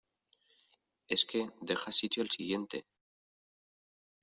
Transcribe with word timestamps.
es 1.09 1.25
que 1.25 1.51
deja 1.61 1.91
sitio 1.91 2.23
al 2.23 2.31
siguiente. 2.31 2.87